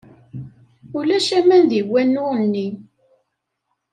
[0.97, 2.67] Ulac aman deg wanu-nni.